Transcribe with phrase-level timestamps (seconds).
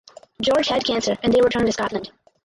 [0.41, 2.09] George had cancer and they returned to Scotland.